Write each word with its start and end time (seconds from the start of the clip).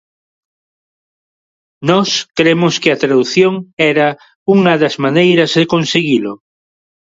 Nós 1.89 2.09
cremos 2.37 2.73
que 2.81 2.89
a 2.91 2.99
tradución 3.03 3.53
era 3.93 4.07
unha 4.55 4.73
das 4.81 4.95
maneiras 5.05 5.51
de 5.59 5.65
conseguilo. 5.73 6.33